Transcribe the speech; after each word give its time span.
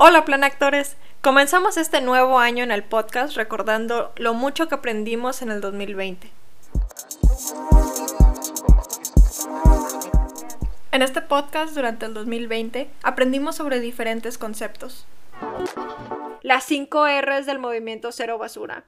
Hola 0.00 0.24
planactores, 0.24 0.96
comenzamos 1.22 1.76
este 1.76 2.00
nuevo 2.00 2.38
año 2.38 2.62
en 2.62 2.70
el 2.70 2.84
podcast 2.84 3.34
recordando 3.34 4.12
lo 4.14 4.32
mucho 4.32 4.68
que 4.68 4.76
aprendimos 4.76 5.42
en 5.42 5.50
el 5.50 5.60
2020. 5.60 6.30
En 10.92 11.02
este 11.02 11.20
podcast 11.20 11.74
durante 11.74 12.06
el 12.06 12.14
2020 12.14 12.88
aprendimos 13.02 13.56
sobre 13.56 13.80
diferentes 13.80 14.38
conceptos. 14.38 15.04
Las 16.42 16.62
5 16.62 17.04
R's 17.20 17.46
del 17.46 17.58
movimiento 17.58 18.12
cero 18.12 18.38
basura, 18.38 18.84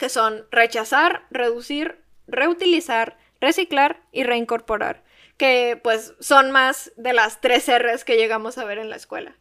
que 0.00 0.08
son 0.08 0.44
rechazar, 0.50 1.22
reducir, 1.30 2.02
reutilizar, 2.26 3.16
reciclar 3.40 4.00
y 4.10 4.24
reincorporar, 4.24 5.04
que 5.36 5.80
pues 5.80 6.14
son 6.18 6.50
más 6.50 6.90
de 6.96 7.12
las 7.12 7.40
3 7.40 7.78
R's 7.78 8.04
que 8.04 8.16
llegamos 8.16 8.58
a 8.58 8.64
ver 8.64 8.78
en 8.78 8.90
la 8.90 8.96
escuela. 8.96 9.36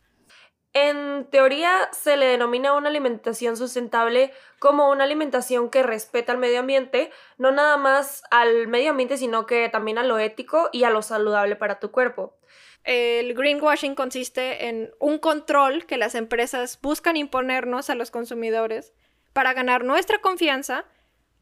En 0.74 1.28
teoría 1.30 1.90
se 1.92 2.16
le 2.16 2.28
denomina 2.28 2.74
una 2.74 2.88
alimentación 2.88 3.58
sustentable 3.58 4.32
como 4.58 4.90
una 4.90 5.04
alimentación 5.04 5.70
que 5.70 5.84
respeta 5.84 6.32
al 6.32 6.38
medio 6.38 6.62
ambiente, 6.62 7.12
no 7.38 7.52
nada 7.52 7.76
más 7.76 8.24
al 8.32 8.68
medio 8.68 8.92
ambiente, 8.92 9.18
sino 9.18 9.46
que 9.46 9.68
también 9.68 9.98
a 9.98 10.04
lo 10.04 10.18
ético 10.18 10.70
y 10.72 10.86
a 10.86 10.90
lo 10.90 11.02
saludable 11.02 11.58
para 11.58 11.80
tu 11.80 11.92
cuerpo. 11.92 12.38
El 12.86 13.34
greenwashing 13.34 13.96
consiste 13.96 14.70
en 14.70 14.92
un 15.00 15.20
control 15.20 15.86
que 15.86 15.98
las 15.98 16.16
empresas 16.16 16.80
buscan 16.82 17.18
imponernos 17.18 17.90
a 17.90 17.96
los 17.96 18.10
consumidores 18.10 18.94
para 19.34 19.54
ganar 19.54 19.84
nuestra 19.84 20.20
confianza 20.20 20.86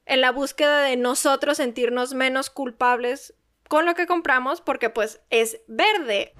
en 0.05 0.21
la 0.21 0.31
búsqueda 0.31 0.81
de 0.81 0.97
nosotros 0.97 1.57
sentirnos 1.57 2.15
menos 2.15 2.49
culpables 2.49 3.35
con 3.67 3.85
lo 3.85 3.93
que 3.93 4.07
compramos 4.07 4.59
porque 4.59 4.89
pues 4.89 5.21
es 5.29 5.61
verde 5.67 6.33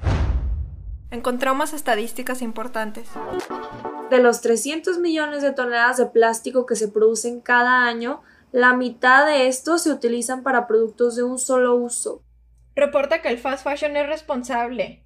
encontramos 1.11 1.73
estadísticas 1.73 2.41
importantes. 2.41 3.09
De 4.09 4.19
los 4.19 4.41
300 4.41 4.99
millones 4.99 5.41
de 5.41 5.51
toneladas 5.51 5.97
de 5.97 6.07
plástico 6.07 6.65
que 6.65 6.75
se 6.75 6.87
producen 6.87 7.41
cada 7.41 7.85
año, 7.85 8.21
la 8.51 8.73
mitad 8.73 9.25
de 9.25 9.47
estos 9.47 9.83
se 9.83 9.91
utilizan 9.91 10.43
para 10.43 10.67
productos 10.67 11.15
de 11.15 11.23
un 11.23 11.37
solo 11.37 11.75
uso. 11.75 12.23
Reporta 12.75 13.21
que 13.21 13.29
el 13.29 13.37
fast 13.37 13.63
fashion 13.63 13.95
es 13.97 14.07
responsable 14.07 15.03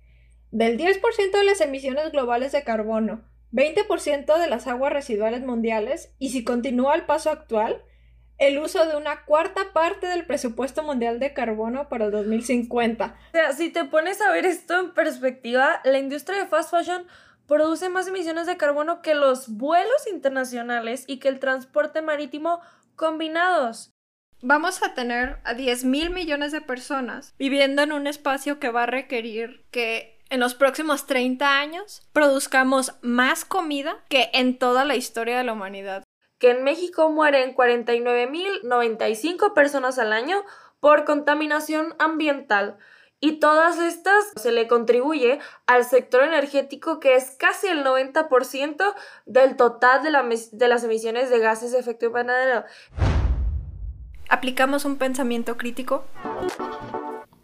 del 0.52 0.78
10% 0.78 1.32
de 1.32 1.44
las 1.44 1.62
emisiones 1.62 2.12
globales 2.12 2.52
de 2.52 2.64
carbono, 2.64 3.24
20% 3.52 4.38
de 4.38 4.50
las 4.50 4.68
aguas 4.68 4.94
residuales 4.94 5.44
mundiales 5.44 6.14
y 6.20 6.30
si 6.30 6.44
continúa 6.44 6.94
el 6.96 7.06
paso 7.06 7.32
actual, 7.32 7.84
el 8.38 8.60
uso 8.60 8.86
de 8.86 8.96
una 8.96 9.24
cuarta 9.24 9.74
parte 9.74 10.08
del 10.08 10.26
presupuesto 10.26 10.84
mundial 10.84 11.20
de 11.20 11.34
carbono 11.34 11.90
para 11.90 12.06
el 12.06 12.12
2050. 12.12 13.06
O 13.06 13.32
sea, 13.32 13.54
si 13.54 13.70
te 13.70 13.86
pones 13.86 14.22
a 14.22 14.32
ver 14.32 14.46
esto 14.46 14.80
en 14.80 14.94
perspectiva, 14.94 15.82
la 15.84 16.00
industria 16.00 16.40
de 16.40 16.48
fast 16.48 16.72
fashion 16.72 17.06
produce 17.48 17.90
más 17.90 18.08
emisiones 18.08 18.48
de 18.48 18.58
carbono 18.58 19.02
que 19.02 19.16
los 19.16 19.50
vuelos 19.50 20.08
internacionales 20.12 21.04
y 21.08 21.18
que 21.18 21.30
el 21.30 21.40
transporte 21.40 22.02
marítimo 22.02 22.62
combinados. 22.96 23.92
Vamos 24.42 24.84
a 24.84 24.94
tener 24.94 25.38
a 25.46 25.54
10 25.54 25.86
mil 25.86 26.10
millones 26.10 26.52
de 26.52 26.62
personas 26.62 27.34
viviendo 27.38 27.82
en 27.82 27.94
un 27.94 28.08
espacio 28.08 28.60
que 28.60 28.70
va 28.70 28.84
a 28.84 28.88
requerir 28.88 29.66
que 29.72 30.20
en 30.30 30.40
los 30.40 30.56
próximos 30.56 31.06
30 31.06 31.60
años 31.60 32.02
produzcamos 32.12 32.96
más 33.02 33.46
comida 33.46 34.04
que 34.10 34.30
en 34.34 34.58
toda 34.58 34.84
la 34.84 34.96
historia 34.96 35.38
de 35.38 35.44
la 35.44 35.54
humanidad 35.54 36.03
que 36.44 36.52
en 36.52 36.66
México 36.66 37.10
mueren 37.10 37.56
49.095 37.56 39.54
personas 39.54 39.98
al 39.98 40.12
año 40.12 40.44
por 40.82 41.06
contaminación 41.06 41.96
ambiental. 42.00 42.76
Y 43.22 43.40
todas 43.40 43.80
estas 43.80 44.26
se 44.36 44.52
le 44.52 44.68
contribuye 44.68 45.40
al 45.68 45.86
sector 45.86 46.22
energético 46.22 47.00
que 47.00 47.16
es 47.16 47.38
casi 47.40 47.68
el 47.68 47.86
90% 47.86 48.94
del 49.26 49.56
total 49.56 50.04
de, 50.04 50.12
de 50.52 50.68
las 50.68 50.84
emisiones 50.84 51.30
de 51.30 51.40
gases 51.40 51.72
de 51.72 51.80
efecto 51.80 52.08
invernadero. 52.08 52.66
¿Aplicamos 54.28 54.84
un 54.84 54.98
pensamiento 54.98 55.56
crítico? 55.56 56.04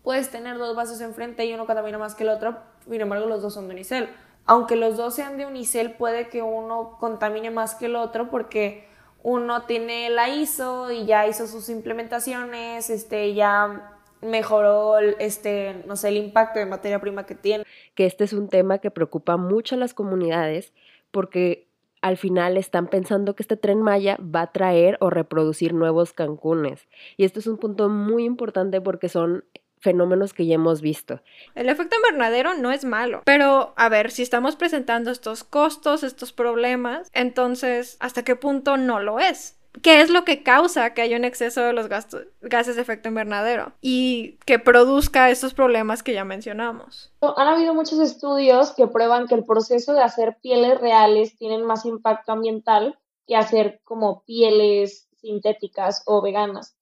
Puedes 0.04 0.30
tener 0.30 0.58
dos 0.58 0.76
vasos 0.76 1.00
enfrente 1.00 1.46
y 1.46 1.54
uno 1.54 1.66
contamina 1.66 1.98
más 1.98 2.16
que 2.16 2.24
el 2.24 2.32
otro, 2.32 2.58
sin 2.84 3.00
embargo 3.00 3.28
los 3.28 3.42
dos 3.42 3.54
son 3.54 3.70
de 3.70 3.76
unicel. 3.76 4.09
Aunque 4.46 4.76
los 4.76 4.98
dos 4.98 5.16
sean 5.16 5.38
de 5.38 5.46
unicel, 5.46 5.94
puede 5.94 6.28
que 6.28 6.42
uno 6.42 6.98
contamine 7.00 7.50
más 7.50 7.76
que 7.76 7.86
el 7.86 7.96
otro 7.96 8.30
porque 8.30 8.89
uno 9.24 9.63
tiene 9.63 10.09
la 10.09 10.30
ISO 10.30 10.91
y 10.91 11.06
ya 11.06 11.28
hizo 11.28 11.47
sus 11.47 11.69
implementaciones, 11.69 12.90
este, 12.90 13.34
ya 13.34 14.00
mejoró 14.22 14.97
este, 15.00 15.84
no 15.85 15.96
sé, 15.96 16.09
el 16.09 16.18
impacto 16.18 16.59
de 16.59 16.66
materia 16.66 17.00
prima 17.00 17.25
que 17.25 17.35
tiene. 17.35 17.66
Que 17.96 18.06
este 18.06 18.24
es 18.24 18.34
un 18.34 18.50
tema 18.50 18.79
que 18.79 18.91
preocupa 18.91 19.38
mucho 19.38 19.75
a 19.75 19.78
las 19.78 19.94
comunidades 19.94 20.74
porque 21.12 21.68
al 22.02 22.18
final 22.18 22.58
están 22.58 22.88
pensando 22.88 23.35
que 23.35 23.44
este 23.44 23.58
tren 23.58 23.81
Maya 23.81 24.18
va 24.22 24.41
a 24.41 24.52
traer 24.52 24.97
o 25.02 25.09
reproducir 25.09 25.74
nuevos 25.74 26.13
Cancunes. 26.13 26.88
Y 27.18 27.25
esto 27.25 27.40
es 27.40 27.47
un 27.47 27.58
punto 27.58 27.90
muy 27.90 28.24
importante 28.24 28.79
porque 28.79 29.09
son 29.09 29.44
fenómenos 29.79 30.34
que 30.34 30.45
ya 30.45 30.56
hemos 30.56 30.81
visto. 30.81 31.22
El 31.56 31.69
efecto 31.69 31.95
invernadero 31.95 32.53
no 32.53 32.72
es 32.72 32.85
malo, 32.85 33.22
pero 33.25 33.73
a 33.75 33.90
ver, 33.90 34.12
si 34.12 34.22
estamos 34.22 34.56
presentando 34.56 35.12
estos 35.12 35.44
costos, 35.44 36.03
estos 36.03 36.34
problemas, 36.34 37.09
entonces, 37.13 37.97
¿hasta 38.00 38.23
qué 38.23 38.35
punto 38.35 38.78
no 38.78 39.00
lo 39.00 39.19
es? 39.19 39.56
¿Qué 39.84 40.01
es 40.01 40.09
lo 40.09 40.25
que 40.25 40.41
causa 40.41 40.94
que 40.94 41.03
haya 41.03 41.16
un 41.16 41.23
exceso 41.23 41.62
de 41.62 41.73
los 41.73 41.88
gases 41.88 42.75
de 42.75 42.81
efecto 42.81 43.07
invernadero 43.07 43.72
y 43.81 44.38
que 44.45 44.57
produzca 44.57 45.29
estos 45.29 45.53
problemas 45.53 46.01
que 46.01 46.13
ya 46.13 46.25
mencionamos? 46.25 47.11
Han 47.22 47.47
habido 47.47 47.75
muchos 47.75 48.00
estudios 48.00 48.72
que 48.72 48.88
prueban 48.88 49.28
que 49.28 49.35
el 49.35 49.46
proceso 49.46 49.94
de 49.94 50.01
hacer 50.01 50.38
pieles 50.41 50.81
reales 50.81 51.38
tiene 51.38 51.59
más 51.59 51.85
impacto 51.85 52.31
ambiental 52.31 52.97
que 53.28 53.35
hacer 53.35 53.79
como 53.84 54.23
pieles 54.23 55.07
sintéticas 55.22 56.01
o 56.07 56.22
veganas. 56.22 56.75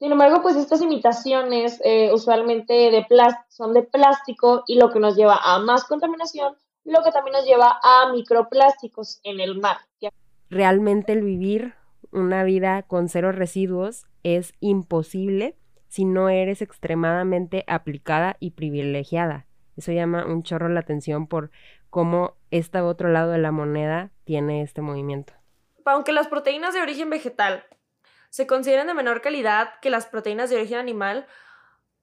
Sin 0.00 0.12
embargo, 0.12 0.40
pues 0.40 0.56
estas 0.56 0.80
imitaciones 0.80 1.78
eh, 1.84 2.10
usualmente 2.14 2.72
de 2.72 3.06
son 3.50 3.74
de 3.74 3.82
plástico 3.82 4.64
y 4.66 4.78
lo 4.78 4.90
que 4.90 4.98
nos 4.98 5.14
lleva 5.14 5.38
a 5.44 5.58
más 5.58 5.84
contaminación, 5.84 6.54
lo 6.84 7.02
que 7.02 7.12
también 7.12 7.34
nos 7.34 7.44
lleva 7.44 7.78
a 7.82 8.10
microplásticos 8.10 9.20
en 9.24 9.40
el 9.40 9.60
mar. 9.60 9.76
Realmente 10.48 11.12
el 11.12 11.22
vivir 11.22 11.74
una 12.12 12.44
vida 12.44 12.82
con 12.82 13.10
cero 13.10 13.30
residuos 13.30 14.06
es 14.22 14.54
imposible 14.60 15.54
si 15.88 16.06
no 16.06 16.30
eres 16.30 16.62
extremadamente 16.62 17.64
aplicada 17.66 18.38
y 18.40 18.52
privilegiada. 18.52 19.44
Eso 19.76 19.92
llama 19.92 20.24
un 20.24 20.42
chorro 20.42 20.70
la 20.70 20.80
atención 20.80 21.26
por 21.26 21.50
cómo 21.90 22.36
este 22.50 22.80
otro 22.80 23.10
lado 23.10 23.32
de 23.32 23.38
la 23.38 23.52
moneda 23.52 24.12
tiene 24.24 24.62
este 24.62 24.80
movimiento. 24.80 25.34
Aunque 25.84 26.12
las 26.12 26.28
proteínas 26.28 26.72
de 26.72 26.80
origen 26.80 27.10
vegetal 27.10 27.64
se 28.30 28.46
consideran 28.46 28.86
de 28.86 28.94
menor 28.94 29.20
calidad 29.20 29.74
que 29.82 29.90
las 29.90 30.06
proteínas 30.06 30.50
de 30.50 30.56
origen 30.56 30.78
animal, 30.78 31.26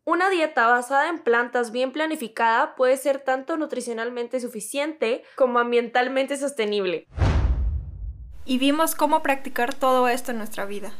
una 0.03 0.29
dieta 0.29 0.67
basada 0.67 1.09
en 1.09 1.19
plantas 1.19 1.71
bien 1.71 1.91
planificada 1.93 2.75
puede 2.75 2.97
ser 2.97 3.19
tanto 3.19 3.57
nutricionalmente 3.57 4.39
suficiente 4.41 5.23
como 5.35 5.59
ambientalmente 5.59 6.37
sostenible. 6.37 7.07
Y 8.45 8.57
vimos 8.59 8.95
cómo 8.95 9.23
practicar 9.23 9.73
todo 9.73 10.07
esto 10.07 10.31
en 10.31 10.37
nuestra 10.37 10.65
vida. 10.65 10.93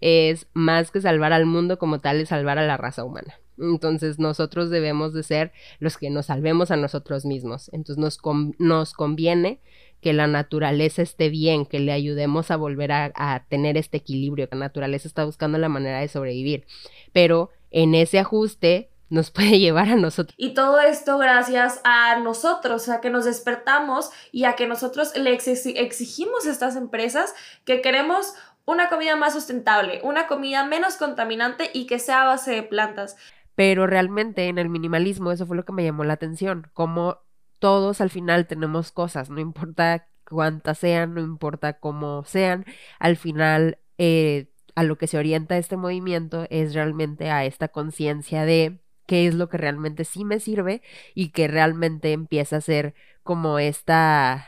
Es 0.00 0.46
más 0.54 0.90
que 0.90 1.00
salvar 1.00 1.32
al 1.32 1.46
mundo 1.46 1.78
como 1.78 2.00
tal, 2.00 2.20
es 2.20 2.28
salvar 2.28 2.58
a 2.58 2.66
la 2.66 2.76
raza 2.76 3.04
humana. 3.04 3.40
Entonces 3.58 4.18
nosotros 4.18 4.70
debemos 4.70 5.12
de 5.12 5.22
ser 5.22 5.52
los 5.78 5.98
que 5.98 6.10
nos 6.10 6.26
salvemos 6.26 6.70
a 6.70 6.76
nosotros 6.76 7.24
mismos. 7.24 7.70
Entonces 7.72 7.98
nos, 7.98 8.18
nos 8.58 8.92
conviene 8.92 9.60
que 10.00 10.12
la 10.12 10.26
naturaleza 10.26 11.02
esté 11.02 11.28
bien, 11.28 11.66
que 11.66 11.80
le 11.80 11.92
ayudemos 11.92 12.50
a 12.50 12.56
volver 12.56 12.92
a, 12.92 13.44
tener 13.48 13.76
este 13.76 13.98
equilibrio, 13.98 14.48
que 14.48 14.56
la 14.56 14.66
naturaleza 14.66 15.08
está 15.08 15.24
buscando 15.24 15.58
la 15.58 15.68
manera 15.68 16.00
de 16.00 16.08
sobrevivir. 16.08 16.66
Pero 17.12 17.50
en 17.70 17.94
ese 17.94 18.18
ajuste 18.18 18.90
nos 19.08 19.30
puede 19.32 19.58
llevar 19.58 19.88
a 19.88 19.96
nosotros. 19.96 20.34
Y 20.38 20.54
todo 20.54 20.80
esto 20.80 21.18
gracias 21.18 21.80
a 21.84 22.18
nosotros, 22.20 22.88
a 22.88 23.00
que 23.00 23.10
nos 23.10 23.24
despertamos 23.24 24.10
y 24.32 24.44
a 24.44 24.54
que 24.54 24.66
nosotros 24.66 25.12
le 25.16 25.32
exigimos 25.32 26.46
a 26.46 26.50
estas 26.50 26.76
empresas 26.76 27.34
que 27.64 27.80
queremos 27.80 28.34
una 28.66 28.88
comida 28.88 29.16
más 29.16 29.32
sustentable, 29.32 30.00
una 30.04 30.26
comida 30.26 30.64
menos 30.64 30.96
contaminante 30.96 31.70
y 31.72 31.86
que 31.86 31.98
sea 31.98 32.22
a 32.22 32.26
base 32.26 32.52
de 32.52 32.62
plantas. 32.62 33.16
Pero 33.54 33.86
realmente 33.86 34.48
en 34.48 34.58
el 34.58 34.68
minimalismo 34.68 35.32
eso 35.32 35.46
fue 35.46 35.56
lo 35.56 35.64
que 35.64 35.72
me 35.72 35.84
llamó 35.84 36.04
la 36.04 36.14
atención, 36.14 36.68
como 36.72 37.18
todos 37.60 38.00
al 38.00 38.10
final 38.10 38.48
tenemos 38.48 38.90
cosas, 38.90 39.30
no 39.30 39.40
importa 39.40 40.08
cuántas 40.28 40.78
sean, 40.78 41.14
no 41.14 41.20
importa 41.20 41.74
cómo 41.78 42.24
sean, 42.24 42.64
al 42.98 43.16
final 43.16 43.78
eh, 43.98 44.48
a 44.74 44.82
lo 44.82 44.98
que 44.98 45.06
se 45.06 45.18
orienta 45.18 45.58
este 45.58 45.76
movimiento 45.76 46.46
es 46.50 46.74
realmente 46.74 47.30
a 47.30 47.44
esta 47.44 47.68
conciencia 47.68 48.44
de 48.44 48.80
qué 49.06 49.26
es 49.26 49.34
lo 49.34 49.48
que 49.48 49.58
realmente 49.58 50.04
sí 50.04 50.24
me 50.24 50.40
sirve 50.40 50.82
y 51.14 51.30
que 51.30 51.48
realmente 51.48 52.12
empieza 52.12 52.56
a 52.56 52.60
ser 52.60 52.94
como 53.22 53.58
esta 53.58 54.46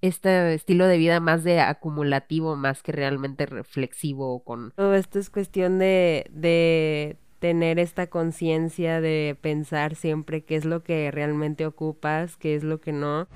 este 0.00 0.54
estilo 0.54 0.86
de 0.86 0.96
vida 0.96 1.20
más 1.20 1.44
de 1.44 1.60
acumulativo 1.60 2.56
más 2.56 2.82
que 2.82 2.92
realmente 2.92 3.46
reflexivo 3.46 4.42
con 4.44 4.72
todo 4.76 4.94
esto 4.94 5.18
es 5.18 5.28
cuestión 5.28 5.78
de, 5.78 6.26
de 6.30 7.18
tener 7.38 7.78
esta 7.78 8.08
conciencia 8.08 9.00
de 9.00 9.36
pensar 9.40 9.94
siempre 9.94 10.42
qué 10.42 10.56
es 10.56 10.64
lo 10.64 10.82
que 10.82 11.10
realmente 11.10 11.66
ocupas, 11.66 12.36
qué 12.36 12.54
es 12.54 12.64
lo 12.64 12.80
que 12.80 12.92
no. 12.92 13.28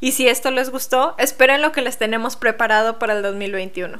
Y 0.00 0.12
si 0.12 0.28
esto 0.28 0.50
les 0.50 0.70
gustó, 0.70 1.16
esperen 1.18 1.60
lo 1.60 1.72
que 1.72 1.82
les 1.82 1.98
tenemos 1.98 2.36
preparado 2.36 2.98
para 2.98 3.14
el 3.14 3.22
2021. 3.22 3.98